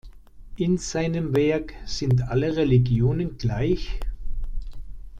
[0.55, 3.99] In seinem Werk "Sind alle Religionen gleich?